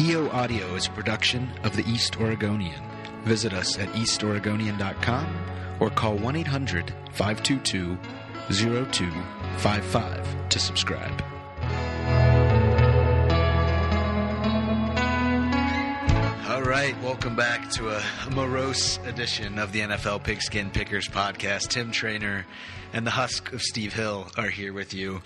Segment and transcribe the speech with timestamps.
[0.00, 2.82] EO Audio is a production of the East Oregonian.
[3.24, 5.26] Visit us at eastoregonian.com
[5.80, 7.98] or call 1 800 522
[8.50, 11.22] 0255 to subscribe.
[16.48, 21.68] All right, welcome back to a morose edition of the NFL Pigskin Pickers podcast.
[21.68, 22.46] Tim Trainer
[22.94, 25.20] and the husk of Steve Hill are here with you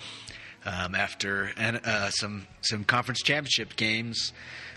[0.65, 4.33] um, after uh, some some conference championship games.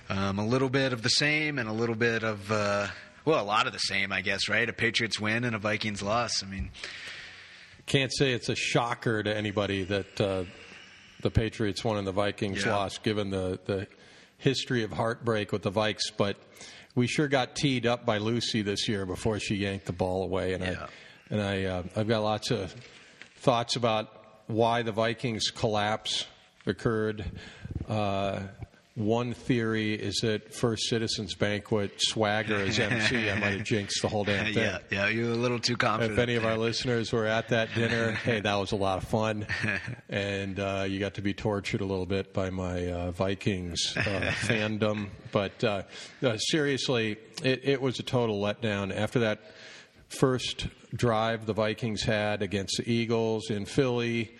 [0.08, 2.88] Um, a little bit of the same and a little bit of uh,
[3.24, 4.48] well, a lot of the same, I guess.
[4.48, 4.68] Right?
[4.68, 6.42] A Patriots win and a Vikings loss.
[6.42, 6.70] I mean,
[7.86, 10.44] can't say it's a shocker to anybody that uh,
[11.22, 12.74] the Patriots won and the Vikings Yeah.
[12.76, 13.86] lost, given the the
[14.38, 16.10] history of heartbreak with the Vikes.
[16.16, 16.36] But
[16.94, 20.54] we sure got teed up by Lucy this year before she yanked the ball away,
[20.54, 20.86] and Yeah.
[20.86, 20.88] I
[21.34, 22.74] and I uh, I've got lots of
[23.36, 24.19] thoughts about
[24.50, 26.26] why the Vikings collapse
[26.66, 27.24] occurred.
[27.88, 28.40] Uh,
[28.96, 33.30] one theory is that First Citizens Banquet swagger as MC.
[33.30, 34.62] I might have jinxed the whole damn thing.
[34.62, 36.12] yeah, yeah, you're a little too confident.
[36.12, 39.08] If any of our listeners were at that dinner, hey, that was a lot of
[39.08, 39.46] fun,
[40.08, 44.32] and uh, you got to be tortured a little bit by my uh, Vikings uh,
[44.40, 45.08] fandom.
[45.32, 45.82] But uh,
[46.20, 48.94] no, seriously, it, it was a total letdown.
[48.94, 49.40] After that
[50.10, 54.32] first drive the Vikings had against the Eagles in Philly,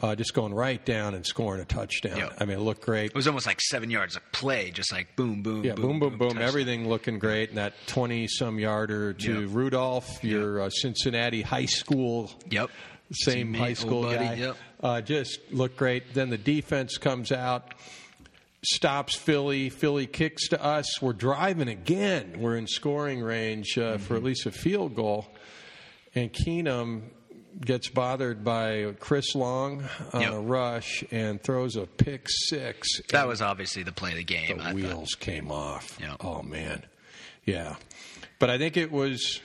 [0.00, 2.18] uh, just going right down and scoring a touchdown.
[2.18, 2.34] Yep.
[2.38, 3.06] I mean, it looked great.
[3.06, 6.18] It was almost like seven yards of play, just like boom, boom, Yeah, boom, boom,
[6.18, 6.28] boom.
[6.28, 6.42] touchdown.
[6.46, 7.48] Everything looking great.
[7.48, 9.48] And that 20 some yarder to Yeah.
[9.50, 12.70] Rudolph, your uh, Cincinnati high school, Yep.
[13.12, 14.34] same high school buddy, guy.
[14.34, 14.56] yep.
[14.82, 16.12] Uh, just looked great.
[16.12, 17.72] Then the defense comes out,
[18.66, 19.68] stops Philly.
[19.70, 21.00] Philly kicks to us.
[21.02, 22.36] We're driving again.
[22.38, 24.26] We're in scoring range uh, for at Mm-hmm.
[24.26, 25.26] least a field goal.
[26.14, 27.02] And Keenum
[27.60, 30.32] gets bothered by Chris Long on Yep.
[30.32, 33.00] a rush and throws a pick six.
[33.10, 34.58] That was obviously the play of the game.
[34.58, 34.74] the I thought.
[34.74, 35.98] wheels came off.
[36.00, 36.16] Yeah.
[36.20, 36.84] Oh man,
[37.44, 37.76] yeah.
[38.38, 39.40] But I think it was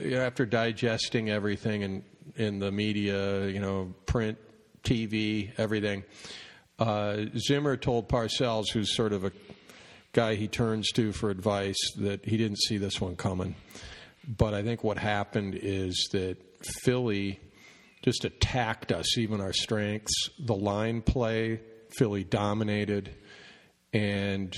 [0.00, 2.04] you know, after digesting everything in
[2.36, 4.38] in the media, you know, print,
[4.84, 6.02] TV, everything.
[6.82, 9.30] Uh, Zimmer told Parcells, who's sort of a
[10.12, 13.54] guy he turns to for advice, that he didn't see this one coming.
[14.26, 16.38] But I think what happened is that
[16.82, 17.38] Philly
[18.02, 20.30] just attacked us, even our strengths.
[20.40, 21.60] The line play,
[21.96, 23.14] Philly dominated.
[23.92, 24.52] And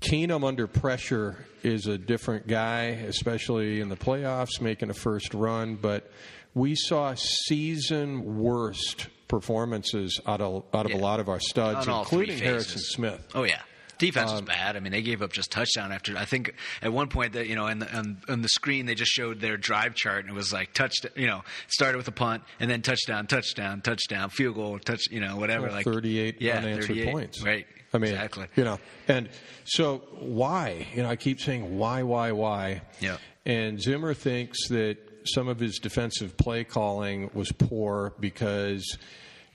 [0.00, 5.76] Keenum under pressure is a different guy, especially in the playoffs, making a first run.
[5.76, 6.10] But
[6.54, 10.98] we saw season worst performances out of out of Yeah.
[10.98, 12.78] a lot of our studs, On including Harrison.
[12.80, 13.26] Smith.
[13.34, 13.60] Oh yeah.
[13.98, 14.76] Defense Um, was bad.
[14.76, 16.16] I mean, they gave up just touchdown after.
[16.16, 18.94] I think at one point that you know, in the, on, on the screen they
[18.94, 20.94] just showed their drive chart and it was like touch.
[21.16, 25.02] You know, started with a punt and then touchdown, touchdown, touchdown, field goal, touch.
[25.10, 25.66] You know, whatever.
[25.66, 27.12] Well, like 38 yeah, unanswered 38.
[27.12, 27.42] points.
[27.42, 27.66] Right.
[27.92, 28.46] I mean, exactly.
[28.54, 28.78] You know,
[29.08, 29.28] and
[29.64, 30.86] so why?
[30.94, 32.82] You know, I keep saying why, why, why.
[33.00, 33.16] Yeah.
[33.46, 34.98] And Zimmer thinks that
[35.32, 38.98] some of his defensive play calling was poor because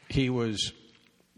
[0.09, 0.73] he was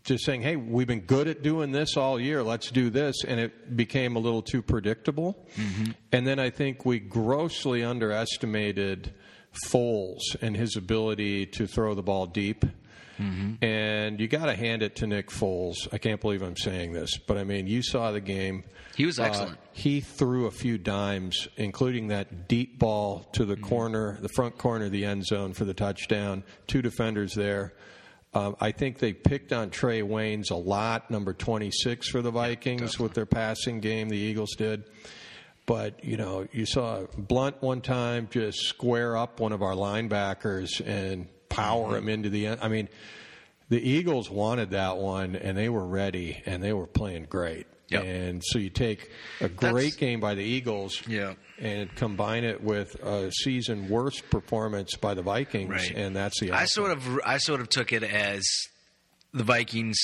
[0.04, 2.44] just saying, "Hey, we've been good at doing this all year.
[2.44, 5.48] Let's do this," and it became a little too predictable.
[5.56, 5.92] Mm-hmm.
[6.12, 9.14] And then I think we grossly underestimated
[9.68, 12.66] Foles and his ability to throw the ball deep.
[13.62, 15.88] And you got to hand it to Nick Foles.
[15.94, 18.64] I can't believe I'm saying this, but I mean, you saw the game.
[18.98, 19.58] He was Uh, excellent.
[19.72, 23.50] he threw a few dimes, including that deep ball to Mm-hmm.
[23.52, 26.44] the corner, the front corner of the end zone for the touchdown.
[26.68, 27.74] Two defenders there.
[28.34, 33.00] Um, I think they picked on Trae Waynes a lot, number 26 for the Vikings
[33.00, 34.10] with their passing game.
[34.10, 34.84] The Eagles did.
[35.66, 40.80] But, you know, you saw Blount one time just square up one of our linebackers
[40.86, 41.96] and power Mm-hmm.
[41.96, 42.60] him into the end.
[42.62, 42.88] I mean,
[43.70, 47.66] the Eagles wanted that one, and they were ready, and they were playing great.
[47.90, 48.04] Yep.
[48.04, 49.10] And so you take
[49.42, 51.34] a great That's- game by the Eagles Yeah.
[51.60, 55.92] and combine it with a season worst performance by the Vikings, Right.
[55.96, 58.44] and that's the I sort of I sort of took it as
[59.34, 59.98] the Vikings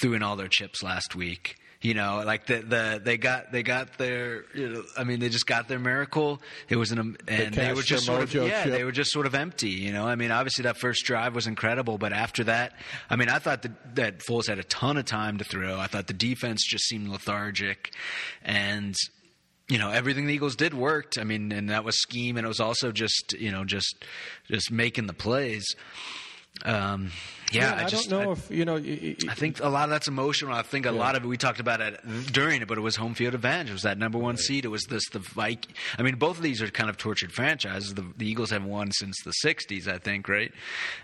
[0.00, 1.56] threw in all their chips last week.
[1.84, 5.28] You know, like the, the they got they got their you know I mean they
[5.28, 6.40] just got their miracle.
[6.66, 8.72] It was an and they, cashed were just sort of yeah chip.
[8.72, 9.68] they were just sort of empty.
[9.68, 12.72] You know, I mean obviously that first drive was incredible, but after that,
[13.10, 15.78] I mean I thought that that Foles had a ton of time to throw.
[15.78, 17.92] I thought the defense just seemed lethargic,
[18.42, 18.94] and
[19.68, 21.18] you know everything the Eagles did worked.
[21.18, 24.06] I mean, and that was scheme, and it was also just you know just
[24.50, 25.66] just making the plays.
[26.64, 27.10] Um,
[27.52, 28.74] yeah, I, I just don't know I, if you know.
[28.74, 30.52] y- y- I think a lot of that's emotional.
[30.54, 32.00] I think a lot of it we talked about it
[32.32, 33.70] during it, but it was home field advantage.
[33.70, 34.64] It was that number one seed.
[34.64, 35.66] It was this the Vik.
[35.98, 37.94] I mean, both of these are kind of tortured franchises.
[37.94, 40.52] The, the Eagles haven't won since the '60s, I think, right?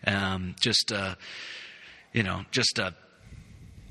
[0.06, 1.17] Um, just uh,
[2.12, 2.94] you know, just a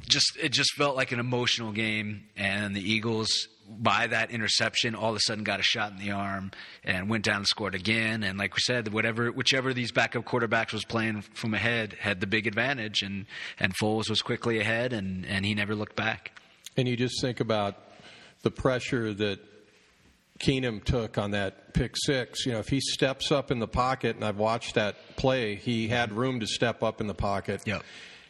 [0.08, 5.12] just it just felt like an emotional game, and the Eagles by that interception all
[5.12, 6.52] of a sudden got a shot in the arm
[6.84, 8.24] and went down and scored again.
[8.24, 12.28] And like we said, whatever whichever these backup quarterbacks was playing from ahead had the
[12.28, 13.26] big advantage, and
[13.60, 16.40] and Foles was quickly ahead, and and he never looked back.
[16.78, 17.78] And you just think about
[18.42, 19.40] the pressure that
[20.40, 22.46] Keenum took on that pick six.
[22.46, 25.88] You know, if he steps up in the pocket, and I've watched that play, he
[25.88, 27.62] had room to step up in the pocket.
[27.66, 27.84] Yep.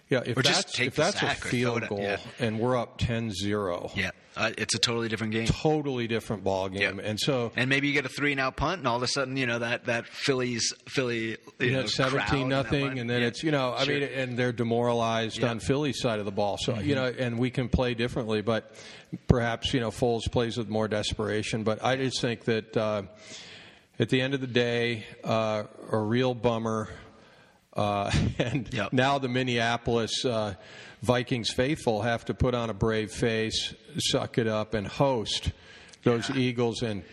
[0.09, 2.17] Yeah, if Or that's, if that's a sack or throw field goal yeah.
[2.39, 5.45] and we're up 10-0, Yeah, uh, it's a totally different game.
[5.45, 6.97] totally different ball game.
[6.97, 7.06] Yep.
[7.06, 9.07] And so And maybe you get a three and out punt, and all of a
[9.07, 12.97] sudden, you know that that Phillies Philly you you know, know, seventeen and nothing, one-
[12.97, 14.00] and then yeah, it's you know, I sure.
[14.00, 15.38] mean, and they're demoralized.
[15.38, 15.50] Mm-hmm.
[15.50, 16.57] on Philly's side of the ball.
[16.59, 18.73] So you know, and we can play differently, but
[19.27, 21.63] perhaps you know, Foles plays with more desperation.
[21.63, 23.03] But I just think that uh,
[24.00, 26.89] at the end of the day, uh, a real bummer.
[27.79, 28.93] Uh, and Yep.
[28.93, 30.55] now the Minneapolis uh,
[31.01, 35.51] Vikings faithful have to put on a brave face, suck it up, and host
[36.03, 37.03] those Eagles and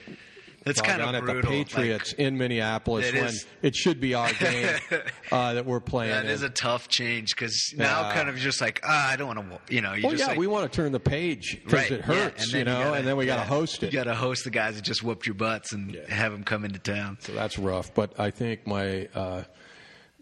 [0.64, 1.42] It's kind of brutal.
[1.42, 3.46] the Patriots in Minneapolis It when is.
[3.62, 4.76] it should be our game
[5.32, 6.10] uh, that we're playing.
[6.10, 6.30] That in.
[6.32, 8.14] is a tough change because now Yeah.
[8.14, 10.28] kind of just like ah, I don't want to, you know, you well, just yeah,
[10.30, 12.96] like, we want to turn the page because right, it hurts, then you know, gotta-
[12.98, 13.92] and then we got to host it.
[13.92, 16.64] You got to host the guys that just whooped your butts and have them come
[16.64, 17.18] into town.
[17.20, 17.94] so that's rough.
[17.94, 19.44] But I think my uh,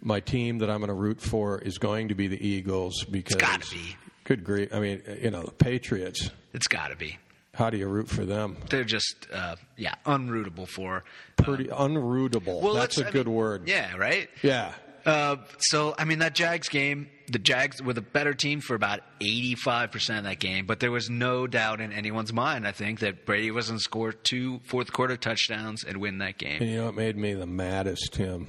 [0.05, 3.35] my team that I'm going to root for is going to be the Eagles because
[3.35, 3.97] it's gotta be.
[4.25, 4.69] Good grief!
[4.73, 6.31] I mean, you know, the Patriots.
[6.53, 7.19] It's got to be.
[7.55, 8.57] How do you root for them?
[8.71, 11.05] They're just uh, yeah, unrootable for.
[11.37, 12.61] Pretty unrootable.
[12.63, 13.69] Well, that's a I good mean, word.
[13.69, 14.29] Yeah, right.
[14.43, 14.73] Yeah.
[15.07, 19.01] Uh, so I mean that Jags game, the Jags were the better team for about
[19.21, 22.73] eighty five percent of that game, but there was no doubt in anyone's mind, I
[22.73, 26.61] think, that Brady was going to score two fourth quarter touchdowns and win that And
[26.61, 26.63] game.
[26.63, 28.47] you know what made me the maddest, Tim?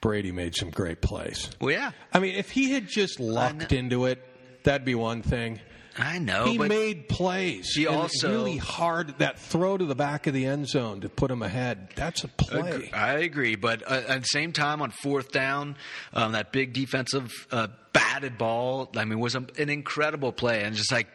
[0.00, 1.50] Brady made some great plays.
[1.60, 4.22] Well, yeah, I mean, if he had just lucked into it,
[4.62, 5.60] that'd be one thing.
[5.98, 7.72] I know, he made plays.
[7.74, 11.30] He also- really hard that throw to the back of the end zone to put
[11.30, 11.88] him ahead.
[11.96, 12.90] That's a play.
[12.92, 15.76] I agree, but uh, at the same time, on fourth down,
[16.14, 20.74] um, that big defensive uh, batted ball, I mean, was a, an incredible play, and
[20.76, 21.08] just like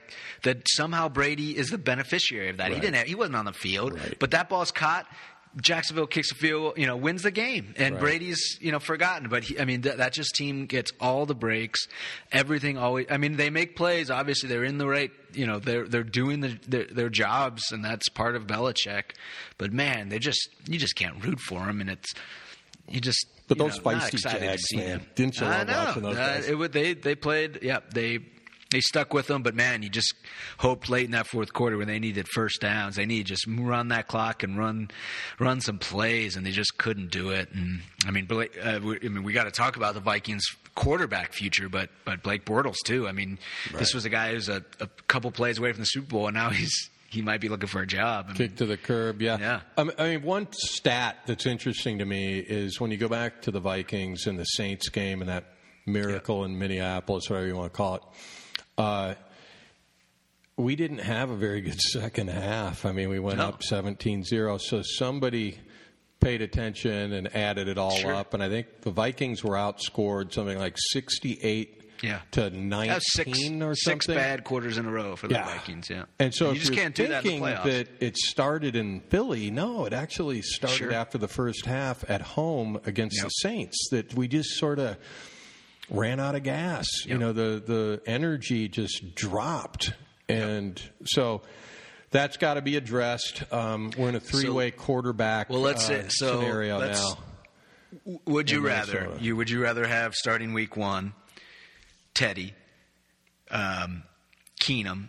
[0.43, 2.71] that, somehow Brady is the beneficiary of that.
[2.71, 4.17] He didn't, have, he wasn't on the field, Right.
[4.19, 5.07] but that ball's caught.
[5.61, 8.01] Jacksonville kicks a field, you know, wins the game, and Right.
[8.01, 9.29] Brady's, you know, forgotten.
[9.29, 11.87] But he, I mean, that, that just team gets all the breaks,
[12.31, 13.07] everything always.
[13.09, 14.09] I mean, they make plays.
[14.11, 17.83] Obviously, they're in the right, you know, they're they're doing the, their their jobs, and
[17.85, 19.11] that's part of Belichick.
[19.57, 22.13] But man, they just you just can't root for them, and it's
[22.89, 23.25] you just.
[23.47, 25.05] But you those know, feisty Jags, man.
[25.13, 26.47] Didn't you love watching those Uh, guys?
[26.47, 27.59] it would- they they played.
[27.61, 28.19] Yeah, they
[28.71, 30.13] they stuck with them, but man, you just
[30.57, 33.45] hoped late in that fourth quarter when they needed first downs, they needed to just
[33.47, 34.89] run that clock and run
[35.39, 37.49] run some plays, and they just couldn't do it.
[37.53, 40.43] And I mean, Blake, uh, we, I mean, we got to talk about the Vikings
[40.73, 43.07] quarterback future, but but Blake Bortles too.
[43.07, 43.37] I mean,
[43.73, 46.35] this was a guy who's a, a couple plays away from the Super Bowl, and
[46.35, 48.27] now he's he might be looking for a job.
[48.29, 49.37] I mean, to the curb, yeah.
[49.39, 49.61] Yeah.
[49.77, 53.43] I mean, I mean, one stat that's interesting to me is when you go back
[53.43, 55.45] to the Vikings and the Saints game and that
[55.85, 58.01] miracle in Minneapolis, whatever you want to call it.
[58.77, 59.15] Uh,
[60.57, 62.85] we didn't have a very good second half.
[62.85, 63.45] I mean, we went No.
[63.49, 65.57] up 17-0, so somebody
[66.19, 68.13] paid attention and added it all Sure.
[68.13, 68.33] up.
[68.33, 72.21] And I think the Vikings were outscored something like 68 Yeah.
[72.31, 75.45] to 19 that was six or six bad quarters in a row for the Yeah.
[75.45, 75.89] Vikings.
[75.89, 77.63] Yeah, And so you if just can't do that in the playoffs.
[77.65, 80.93] that it started in Philly, no, it actually started Sure.
[80.93, 83.25] after the first half at home against Yep.
[83.25, 83.87] the Saints.
[83.91, 84.97] That we just sort of
[85.89, 86.85] ran out of gas.
[87.05, 89.93] You know, the the energy just dropped,
[90.29, 91.41] and so.
[92.11, 93.43] That's got to be addressed.
[93.51, 97.17] Um, we're in a three-way quarterback Well, let's uh, so scenario let's- now.
[98.25, 101.13] Would you rather you would you rather have starting week one,
[102.13, 102.53] Teddy,
[103.51, 104.03] um,
[104.61, 105.07] Keenum,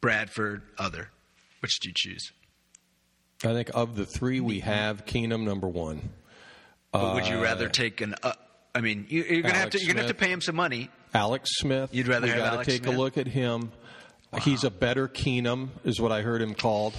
[0.00, 1.10] Bradford, other?
[1.60, 2.32] Which do you choose?
[3.44, 6.10] I think of the three we have, Keenum number one.
[6.92, 8.14] But would you rather take an?
[8.22, 8.32] Uh,
[8.74, 10.90] I mean, you, you're gonna have to you're gonna have to pay him some money.
[11.14, 11.90] Alex Smith.
[11.92, 12.94] You'd rather we have gotta Alex take Smith?
[12.94, 13.70] a look at him.
[14.42, 16.94] He's a better Keenum, is what I heard him called.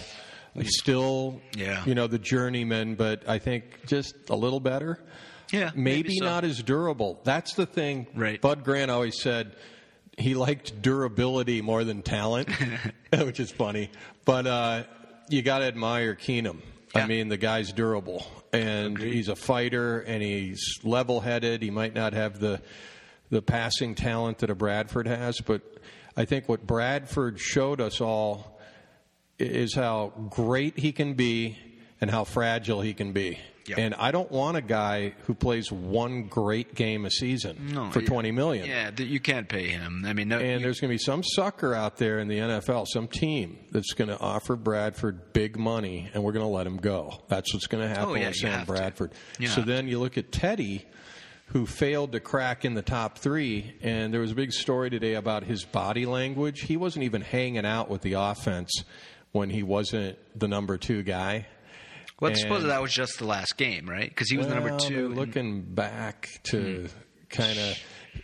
[0.53, 1.83] He's still, Yeah.
[1.83, 4.99] you know, the journeyman, but I think just a little better.
[5.51, 6.25] Yeah, maybe, maybe so.
[6.25, 7.19] not as durable.
[7.23, 8.05] That's the thing.
[8.13, 8.39] Right.
[8.39, 9.55] Bud Grant always said
[10.15, 12.49] he liked durability more than talent,
[13.17, 13.89] which is funny.
[14.25, 14.83] But uh,
[15.29, 16.59] you got to admire Keenum.
[16.95, 21.61] I mean, the guy's durable, and he's a fighter, and he's level-headed.
[21.61, 22.61] He might not have the
[23.29, 25.61] the passing talent that a Bradford has, but
[26.15, 28.59] I think what Bradford showed us all
[29.39, 31.57] is how great he can be
[31.99, 33.39] and how fragile he can be.
[33.65, 33.77] Yep.
[33.77, 38.01] And I don't want a guy who plays one great game a season No, for
[38.01, 38.65] twenty million.
[38.67, 40.03] Yeah, you can't pay him.
[40.05, 42.39] I mean, no, And you- there's going to be some sucker out there in the
[42.39, 46.67] NFL, some team that's going to offer Bradford big money, and we're going to let
[46.67, 47.21] him go.
[47.29, 48.65] That's what's going to happen Oh, yeah, with Sam.
[48.65, 49.13] Bradford.
[49.47, 50.85] So then you look at Teddy,
[51.47, 55.13] who failed to crack in the top three, and there was a big story today
[55.13, 56.61] about his body language.
[56.61, 58.83] He wasn't even hanging out with the offense
[59.31, 61.45] when he wasn't the number two guy.
[62.21, 64.09] Let's suppose that was just the last game, right?
[64.09, 64.93] Because he was the number two.
[64.95, 66.85] they're and- Looking back to Hmm.
[67.29, 67.77] kind of,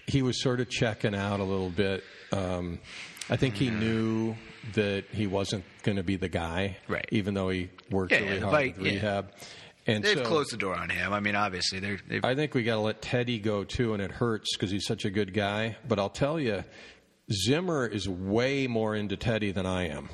[0.07, 2.03] he was sort of checking out a little bit.
[2.31, 2.79] Um,
[3.29, 4.35] I think he knew
[4.73, 7.07] that he wasn't going to be the guy, Right.
[7.11, 8.91] Even though he worked Yeah, really the hard bike- with yeah.
[8.93, 9.31] rehab.
[9.87, 11.13] And They've so, closed the door on him.
[11.13, 12.23] I mean, obviously, they're, they've.
[12.23, 15.03] I think we got to let Teddy go too, and it hurts because he's such
[15.05, 15.77] a good guy.
[15.87, 16.63] But I'll tell you,
[17.31, 20.09] Zimmer is way more into Teddy than I am.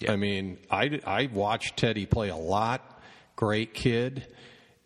[0.00, 0.12] Yeah.
[0.12, 2.91] I mean, I, I watched Teddy play a lot.
[3.42, 4.28] Great kid.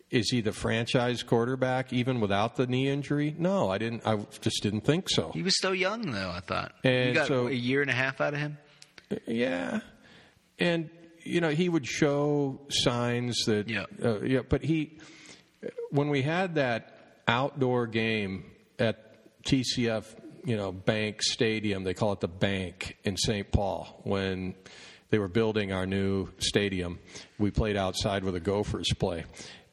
[0.09, 3.35] Is he the franchise quarterback even without the knee injury?
[3.37, 4.01] No, I didn't.
[4.03, 5.29] I just didn't think so.
[5.31, 6.31] he was still young, though.
[6.31, 6.73] I thought.
[6.83, 8.57] And you got so- a year and a half out of him.
[9.27, 9.81] Yeah,
[10.57, 10.89] and
[11.21, 13.69] you know he would show signs that.
[13.69, 13.85] Yeah.
[14.03, 14.97] Uh, yeah, but he,
[15.91, 18.45] when we had that outdoor game
[18.79, 20.03] at TCF,
[20.45, 23.51] you know, Bank Stadium, they call it the Bank in St.
[23.51, 24.55] Paul when
[25.09, 26.99] they were building our new stadium.
[27.37, 29.25] We played outside where the Gophers play.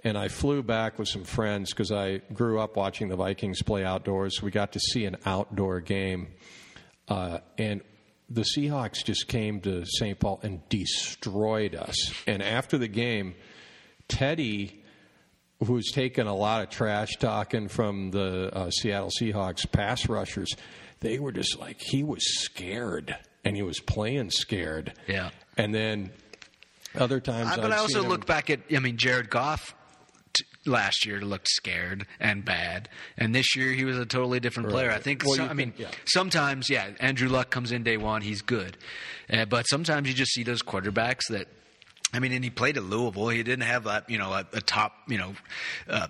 [0.05, 3.85] And I flew back with some friends because I grew up watching the Vikings play
[3.85, 4.43] outdoors.
[4.43, 6.29] We got to see an outdoor game.
[7.09, 7.81] Uh, and
[8.29, 10.19] the Seahawks just came to St.
[10.19, 12.13] Paul and destroyed us.
[12.27, 13.35] And after the game,
[14.09, 14.83] Teddy,
[15.65, 20.55] who's taken a lot of trash talking from the uh, Seattle Seahawks pass rushers,
[21.01, 24.93] they were just like, he was scared and he was playing scared.
[25.07, 25.31] Yeah.
[25.57, 26.11] And then
[26.95, 29.31] other times, Uh, but I've I also seen him- look back at, I mean, Jared
[29.31, 29.75] Goff
[30.33, 34.69] t- last year looked scared and bad, and this year he was a totally different
[34.71, 34.91] player.
[34.91, 35.23] I think.
[35.25, 35.89] Well, I mean, yeah.
[36.07, 38.77] sometimes, yeah, Andrew Luck comes in day one, he's good,
[39.33, 41.49] uh, but sometimes you just see those quarterbacks that.
[42.13, 43.29] I mean, and he played at Louisville.
[43.31, 45.35] He didn't have that, you know, a, a top, you know,
[45.89, 46.07] uh,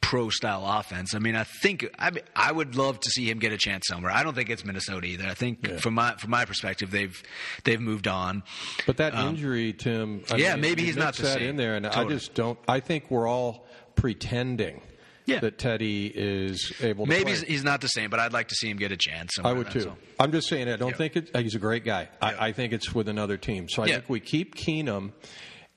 [0.00, 1.14] pro style offense.
[1.14, 3.86] I mean, I think I, mean, I would love to see him get a chance
[3.88, 4.10] somewhere.
[4.12, 5.26] I don't think it's Minnesota either.
[5.26, 5.76] I think Yeah.
[5.78, 7.20] from my from my perspective, they've
[7.64, 8.42] they've moved on.
[8.86, 10.22] But that injury, Tim.
[10.30, 11.50] I Um, yeah, mean, maybe he's not the that same.
[11.50, 12.06] in there, and Totally.
[12.06, 12.58] I just don't.
[12.68, 13.66] I think we're all
[13.96, 14.80] pretending
[15.26, 15.40] Yeah.
[15.40, 17.08] that Teddy is able to.
[17.10, 17.44] Maybe play.
[17.46, 19.32] he's, not the same, but I'd like to see him get a chance.
[19.42, 19.88] I would too.
[19.90, 19.98] all.
[20.20, 20.68] I'm just saying.
[20.68, 20.96] I don't Yeah.
[20.96, 22.08] think it, he's a great guy.
[22.22, 23.68] I, I think it's with another team.
[23.68, 25.12] So I think we keep Keenum,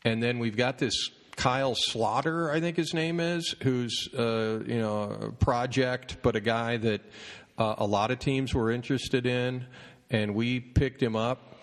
[0.06, 0.94] and then we've got this
[1.40, 6.42] Kyle Sloter, I think his name is, who's uh, you know a project, but a
[6.42, 7.00] guy that
[7.58, 9.66] uh, a lot of teams were interested in,
[10.10, 11.56] and we picked him up.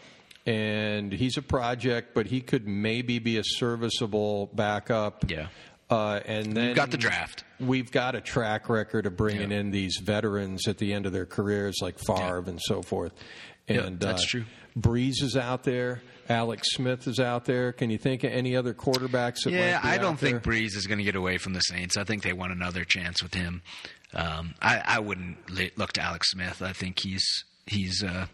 [0.47, 5.28] And he's a project, but he could maybe be a serviceable backup.
[5.28, 5.49] Yeah.
[5.88, 7.44] Uh, and then we've got the draft.
[7.60, 9.58] We've got a track record of bringing Yeah.
[9.60, 13.12] in these veterans at the end of their careers, like Favre and so forth.
[13.68, 14.44] Yeah, And that's uh, true.
[14.78, 16.02] Brees is out there.
[16.28, 17.72] Alex Smith is out there.
[17.72, 20.52] Can you think of any other quarterbacks that Yeah, I don't think there?
[20.52, 21.96] Brees is going to get away from the Saints.
[21.96, 23.62] I think they want another chance with him.
[24.12, 25.38] Um, I, I wouldn't
[25.78, 26.62] look to Alex Smith.
[26.62, 27.24] I think he's
[27.66, 28.26] he's uh,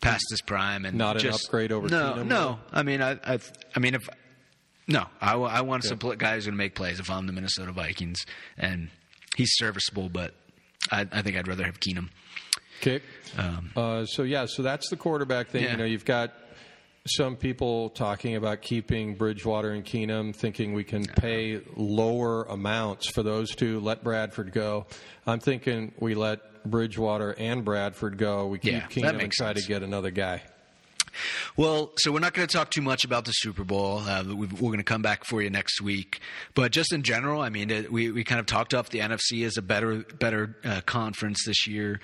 [0.00, 2.58] past his prime and Not an just, upgrade over no, no.
[2.72, 3.38] I mean, I, I,
[3.74, 4.08] I mean, if
[4.88, 7.00] no, I, I want some pl- guy who's going to make plays.
[7.00, 8.24] If I'm the Minnesota Vikings,
[8.58, 8.88] and
[9.36, 10.34] he's serviceable, but
[10.90, 12.08] I, I think I'd rather have Keenum.
[12.80, 13.00] Okay.
[13.38, 15.64] Um, uh, so yeah, so that's the quarterback thing.
[15.64, 15.72] Yeah.
[15.72, 16.32] You know, you've got
[17.06, 23.22] some people talking about keeping Bridgewater and Keenum, thinking we can pay lower amounts for
[23.22, 23.80] those two.
[23.80, 24.86] Let Bradford go.
[25.26, 28.46] I'm thinking we let Bridgewater and Bradford go.
[28.46, 29.62] We keep Yeah, Keenum and try sense.
[29.62, 30.42] to get another guy.
[31.56, 33.98] Well, so we're not going to talk too much about the Super Bowl.
[33.98, 36.20] Uh, we've, we're going to come back for you next week.
[36.54, 39.44] But just in general, I mean, it, we, we kind of talked off the NFC
[39.44, 42.00] as a better better uh, conference this year.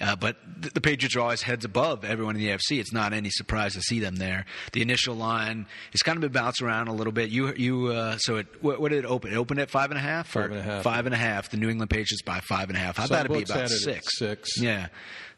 [0.00, 2.78] Uh, but the, the Patriots are always heads above everyone in the NFC.
[2.78, 4.46] It's not any surprise to see them there.
[4.72, 7.30] The initial line has kind of been bounced around a little bit.
[7.30, 9.32] You you uh, so it what, what did it open?
[9.32, 10.28] It opened at five and a half.
[10.28, 10.82] Five or and a half.
[10.82, 11.50] Five and a half.
[11.50, 12.98] The New England Patriots by five and a half.
[12.98, 14.18] I thought it'd be about it six.
[14.18, 14.60] six.
[14.60, 14.88] Yeah,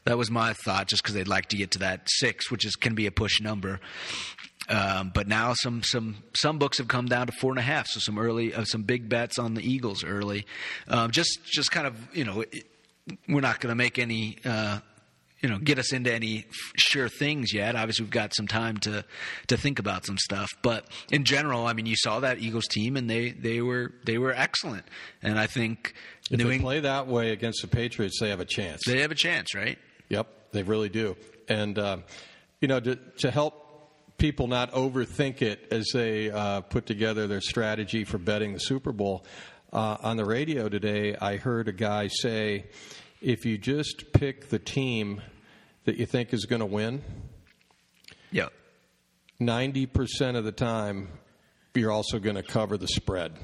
[0.06, 0.88] that was my thought.
[0.88, 3.40] Just because they'd like to get to that six, which is can be a push
[3.40, 3.80] number.
[4.68, 7.86] Um, but now some some some books have come down to four and a half.
[7.86, 10.46] So some early uh, some big bets on the Eagles early.
[10.88, 12.66] Um, just just kind of you know it,
[13.28, 14.38] we're not going to make any.
[14.44, 14.80] Uh,
[15.42, 16.46] you know, get us into any
[16.76, 17.76] sure things yet.
[17.76, 19.04] Obviously, we've got some time to
[19.48, 20.50] to think about some stuff.
[20.62, 24.16] But in general, I mean, you saw that Eagles team, and they they were they
[24.16, 24.86] were excellent.
[25.22, 25.94] And I think
[26.30, 28.80] If New they England play that way against the Patriots, they have a chance.
[28.86, 29.78] they have a chance, right?
[30.08, 31.16] Yep, they really do.
[31.48, 31.98] And uh,
[32.60, 33.62] you know, to, to help
[34.18, 38.92] people not overthink it as they uh, put together their strategy for betting the Super
[38.92, 39.24] Bowl.
[39.72, 42.66] Uh, on the radio today, I heard a guy say,
[43.20, 45.20] if you just pick the team
[45.84, 47.02] that you think is going to win,
[48.30, 48.48] Yeah.
[49.40, 51.08] 90% of the time,
[51.74, 53.36] you're also going to cover the spread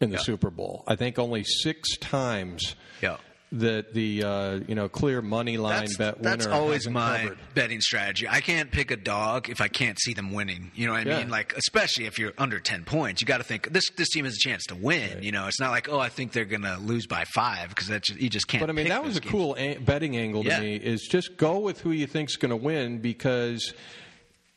[0.00, 0.22] in the Yeah.
[0.22, 0.82] Super Bowl.
[0.88, 3.18] I think only six times Yeah.
[3.50, 7.38] That the uh, you know clear money line That's, bet winner that's always my covered.
[7.54, 8.28] betting strategy.
[8.28, 10.70] I can't pick a dog if I can't see them winning.
[10.74, 11.18] You know what I Yeah.
[11.20, 11.30] mean?
[11.30, 14.34] Like, especially if you're under ten points, you got to think this this team has
[14.34, 15.22] a chance to win.
[15.22, 17.88] You know, it's not like oh, I think they're going to lose by five because
[17.88, 18.60] that you just can't.
[18.60, 19.30] But I mean, that was a games.
[19.32, 20.60] cool a- betting angle to Yeah.
[20.60, 20.76] me.
[20.76, 23.72] Is just go with who you think's going to win because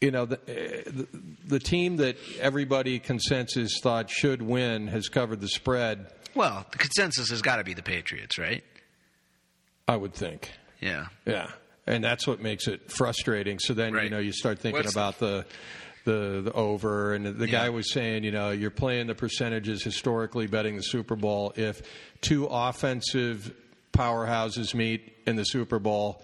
[0.02, 1.08] you know the, uh, the
[1.48, 6.08] the team that everybody consensus thought should win has covered the spread.
[6.36, 8.64] Well, the consensus has got to be the Patriots, right?
[9.92, 10.50] I would think.
[10.80, 11.08] Yeah.
[11.26, 11.48] Yeah,
[11.86, 13.60] and that's what makes it frustrating.
[13.60, 15.46] So then you know you start thinking What's- about the.
[16.04, 17.70] The, the over and the guy Yeah.
[17.70, 21.54] was saying, you know, you're playing the percentages historically betting the Super Bowl.
[21.56, 21.84] If
[22.22, 23.54] two offensive
[23.94, 26.24] powerhouses meet in the Super Bowl,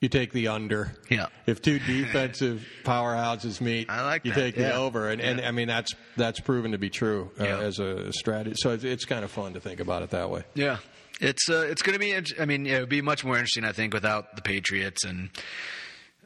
[0.00, 0.94] you take the under.
[1.10, 1.26] Yeah.
[1.46, 4.68] If two defensive powerhouses meet, I like you that, take yeah.
[4.70, 7.58] the over, and, and I mean that's that's proven to be true uh, Yeah.
[7.58, 8.56] as a strategy.
[8.58, 10.44] So it's, it's kind of fun to think about it that way.
[10.54, 10.78] Yeah,
[11.20, 12.14] it's uh, it's going to be.
[12.40, 15.30] I mean, it would be much more interesting, I think, without the Patriots and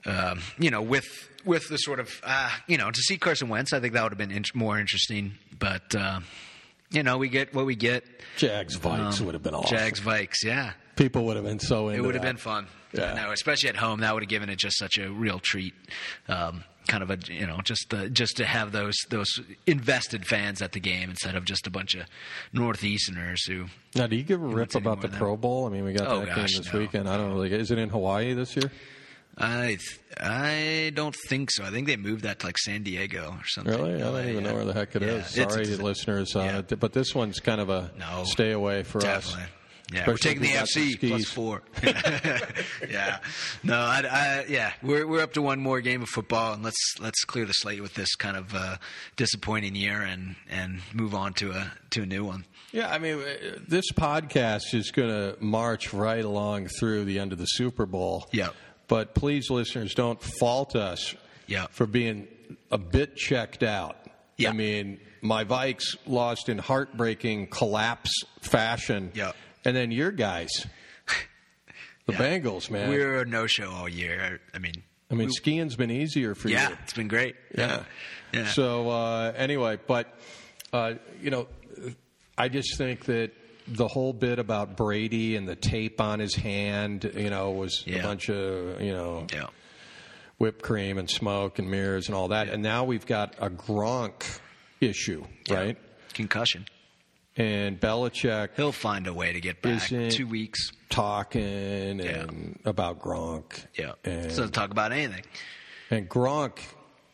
[0.07, 1.07] um, you know with
[1.45, 3.73] with the sort of uh, you know to see Carson Wentz.
[3.73, 5.35] I think that would have been in- more interesting.
[5.59, 6.21] But uh,
[6.91, 8.05] you know, we get what we get.
[8.37, 9.77] Jags Vikes Um, would have been awesome.
[9.77, 10.73] Jags Vikes, yeah.
[10.97, 12.29] People would have been so into It would have that.
[12.29, 12.67] been fun.
[12.93, 13.15] Yeah.
[13.15, 14.01] Know, especially at home.
[14.01, 15.75] That would have given it just such a real treat.
[16.29, 20.61] Um, kind of a you know just uh, just to have those those invested fans
[20.63, 22.05] at the game instead of just a bunch of
[22.55, 25.67] northeasterners who Now, do you give a rip about the Pro Bowl?
[25.67, 26.79] I mean, we got Oh, that gosh, game this no.
[26.79, 27.09] weekend.
[27.09, 27.53] I don't really.
[27.53, 28.71] Is it in Hawaii this year?
[29.37, 31.65] I th- I don't think so.
[31.65, 33.75] I think they moved that to like San Diego or something.
[33.75, 33.95] Really?
[33.97, 35.37] I don't LA, even know where the heck it is.
[35.37, 36.77] Yeah, it's- Sorry, it's- listeners, uh, yeah.
[36.77, 38.23] but this one's kind of a No.
[38.25, 39.43] stay away for Definitely.
[39.45, 39.49] us.
[39.93, 41.63] Yeah, we're taking the if we got some FC plus four.
[42.91, 43.19] yeah,
[43.63, 46.95] no, I, I, yeah, we're we're up to one more game of football, and let's
[47.01, 48.77] let's clear the slate with this kind of uh,
[49.17, 52.47] disappointing year and and move on to a to a new one.
[52.73, 57.33] Yeah, I mean, uh, this podcast is going to march right along through the end
[57.33, 58.27] of the Super Bowl.
[58.33, 58.49] Yeah.
[58.89, 61.15] But please, listeners, don't fault us
[61.47, 61.67] Yeah.
[61.71, 62.29] for being
[62.71, 63.97] a bit checked out.
[64.37, 64.51] Yeah.
[64.51, 69.13] I mean, my Vikes lost in heartbreaking collapse fashion.
[69.15, 69.33] Yeah.
[69.65, 70.51] And then your guys,
[72.07, 72.19] the Yeah.
[72.19, 72.91] Bengals, man.
[72.91, 74.41] We're a no show all year.
[74.53, 74.75] I mean,
[75.11, 76.75] I mean, skiing's been easier for yeah, you.
[76.75, 77.37] Yeah, it's been great.
[77.57, 77.85] Yeah.
[78.33, 78.49] yeah.
[78.49, 80.13] So uh, anyway, but
[80.73, 81.47] uh, you know,
[82.37, 83.31] I just think that
[83.67, 88.01] the whole bit about Brady and the tape on his hand, you know, was a
[88.03, 89.47] bunch of you know yeah,
[90.39, 92.49] whipped cream and smoke and mirrors and all that.
[92.49, 94.41] And now we've got a Gronk
[94.81, 95.77] issue, right?
[96.13, 96.67] concussion.
[97.37, 99.89] And Belichick He'll find a way to get back.
[99.89, 100.71] Two weeks.
[100.89, 103.67] talking and about Gronk.
[103.77, 105.25] Yeah, And, doesn't talk about anything.
[105.91, 106.59] and Gronk,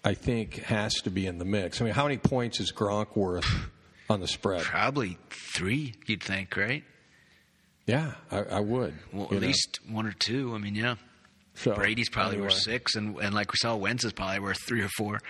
[0.05, 1.81] I think, has to be in the mix.
[1.81, 3.47] I mean, how many points is Gronk worth
[4.11, 4.63] on the spread?
[4.63, 5.95] Probably three.
[6.07, 6.85] You'd think, right?
[7.87, 8.95] Yeah, I, I would.
[9.13, 9.39] Well, at know.
[9.39, 10.55] least one or two.
[10.55, 10.97] I mean, yeah.
[11.55, 12.47] So, Brady's probably anyway.
[12.49, 15.21] worth six, and and like we saw, Wentz is probably worth three or four.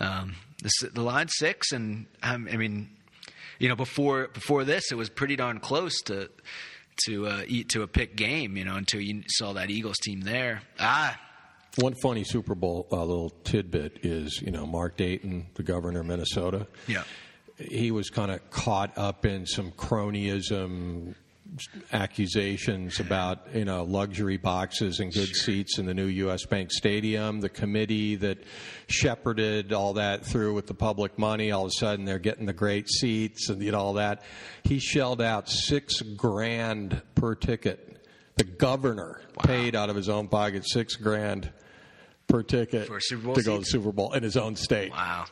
[0.00, 2.90] Um, the the line six, and um, I mean,
[3.58, 6.30] you know, before before this, it was pretty darn close to
[7.06, 8.56] to uh, eat to a pick game.
[8.56, 10.62] You know, until you saw that Eagles team there.
[10.80, 11.18] Ah,
[11.78, 16.06] One funny Super Bowl uh, little tidbit is, you know, Mark Dayton, the governor of
[16.06, 16.66] Minnesota.
[16.88, 17.04] Yeah.
[17.58, 21.14] He was kind of caught up in some cronyism
[21.92, 26.44] accusations about, you know, luxury boxes and good seats in the new U.S.
[26.46, 27.40] Bank Stadium.
[27.40, 28.38] The committee that
[28.88, 32.52] shepherded all that through with the public money, all of a sudden they're getting the
[32.52, 34.22] great seats and you know, all that.
[34.64, 38.04] He shelled out six grand per ticket.
[38.36, 41.52] The governor paid out of his own pocket six grand
[42.26, 43.66] per ticket For Super Bowl to go to the?
[43.66, 44.90] Super Bowl in his own state.
[44.90, 45.26] wow.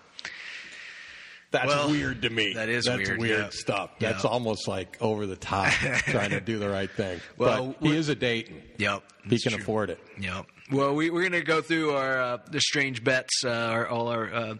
[1.53, 2.55] That's Well, weird to me.
[2.55, 3.49] that is That's weird, yeah.
[3.51, 3.91] stuff.
[4.01, 7.21] That's almost like over the top, trying to do the right thing.
[7.37, 8.62] Well, but he is a Dayton.
[8.79, 9.03] Yep.
[9.29, 9.62] He can true.
[9.62, 10.01] afford it.
[10.19, 10.47] Yep.
[10.73, 14.09] Well, we, we're going to go through our uh, the strange bets, uh, our, all
[14.09, 14.55] our uh,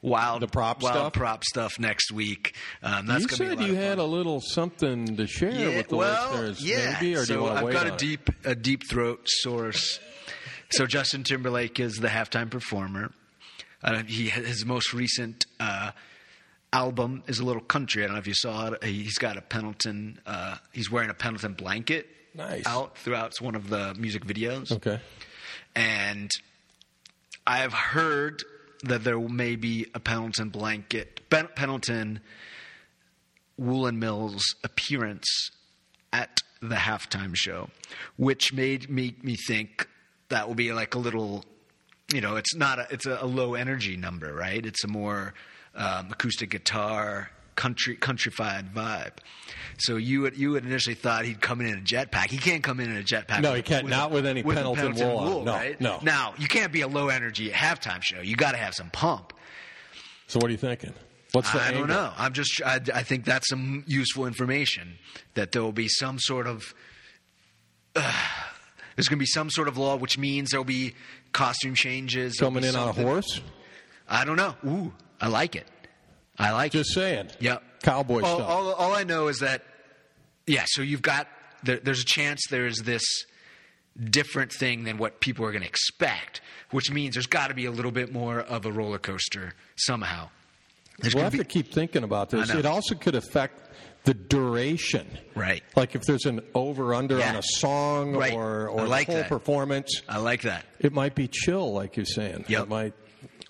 [0.00, 1.12] wild The prop wild stuff?
[1.12, 2.54] prop stuff next week.
[2.82, 5.96] Um, that's you said be you had a little something to share yeah, with the
[5.96, 6.96] well, listeners, yeah.
[6.98, 7.98] maybe, or do you want to I've got a it?
[7.98, 10.00] deep a deep throat source.
[10.70, 13.12] so Justin Timberlake is the halftime performer.
[13.82, 15.90] Uh, he his most recent uh,
[16.72, 18.02] album is a little country.
[18.02, 18.84] I don't know if you saw it.
[18.84, 20.20] He's got a Pendleton.
[20.26, 22.06] Uh, he's wearing a Pendleton blanket.
[22.34, 22.66] Nice.
[22.66, 24.70] Out throughout one of the music videos.
[24.70, 25.00] Okay.
[25.74, 26.30] And
[27.46, 28.44] I've heard
[28.84, 32.20] that there may be a Pendleton blanket, Pendleton,
[33.58, 35.50] Woolen Mills appearance
[36.12, 37.68] at the halftime show,
[38.16, 39.88] which made me me think
[40.28, 41.44] that will be like a little,
[42.12, 44.64] you know, it's not a, it's a, a low energy number, right?
[44.64, 45.34] It's a more
[45.74, 49.12] um, acoustic guitar, country countrified vibe.
[49.78, 52.30] So you would, you would initially thought he'd come in in a jetpack.
[52.30, 53.40] He can't come in in a jetpack.
[53.40, 53.88] No, he can't.
[53.88, 55.44] Not with any a Pendleton wool on.
[55.44, 55.80] No, right?
[55.80, 55.98] no.
[56.02, 58.20] Now you can't be a low energy halftime show.
[58.20, 59.32] You got to have some pump.
[60.26, 60.94] So what are you thinking?
[61.32, 61.86] What's the I angle?
[61.86, 62.12] don't know.
[62.16, 62.60] I'm just.
[62.64, 64.98] I, I think that's some useful information.
[65.34, 66.74] That there will be some sort of.
[67.94, 68.12] Uh,
[68.96, 70.94] there's going to be some sort of law, which means there'll be
[71.32, 72.36] costume changes.
[72.38, 73.40] Coming be in on a horse?
[74.08, 74.56] I don't know.
[74.66, 75.66] Ooh, I like it.
[76.38, 76.78] I like it.
[76.78, 77.28] Just saying.
[77.40, 77.62] Yep.
[77.82, 78.48] Cowboy all, stuff.
[78.48, 79.62] All, all I know is that,
[80.46, 80.64] yeah.
[80.66, 81.28] So you've got
[81.62, 83.02] there, there's a chance there's this
[84.02, 87.66] different thing than what people are going to expect, which means there's got to be
[87.66, 90.28] a little bit more of a roller coaster somehow.
[91.00, 92.50] There's we'll gonna have to keep thinking about this.
[92.50, 93.68] It also could affect
[94.04, 95.06] the duration.
[95.34, 95.62] Right.
[95.76, 97.30] Like if there's an over under Yeah.
[97.30, 98.32] on a song Right.
[98.34, 99.28] or, or like the whole that.
[99.28, 100.64] performance, I like that.
[100.78, 102.44] it might be chill, like you're saying.
[102.48, 102.62] Yep.
[102.64, 102.94] It might.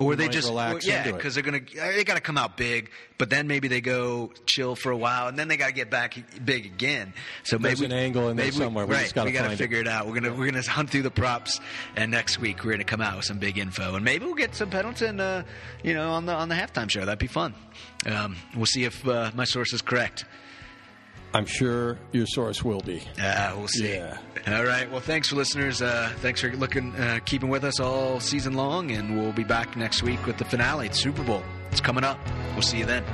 [0.01, 2.91] Or they just relax well, yeah, because they're gonna they got to come out big,
[3.19, 5.91] but then maybe they go chill for a while, and then they got to get
[5.91, 7.13] back big again.
[7.43, 8.87] So maybe There's maybe an angle in there we- somewhere.
[8.87, 9.87] We right, just gotta we gotta find figure it.
[9.87, 10.07] out.
[10.07, 11.61] We're gonna we're gonna hunt through the props,
[11.97, 14.55] and next week we're gonna come out with some big info, and maybe we'll get
[14.55, 15.43] some Pendleton, uh,
[15.85, 17.05] you know, on the on the halftime show.
[17.05, 17.55] That'd be fun.
[18.07, 20.25] Um, we'll see if uh, my source is correct.
[21.33, 23.03] I'm sure your source will be.
[23.21, 23.95] Uh, we'll see.
[23.95, 24.19] Yeah.
[24.49, 24.91] All right.
[24.91, 25.81] Well, thanks for listeners.
[25.81, 29.77] Uh, thanks for looking, uh, keeping with us all season long, and we'll be back
[29.77, 31.43] next week with the finale, the Super Bowl.
[31.71, 32.19] It's coming up.
[32.55, 33.05] We'll see you then.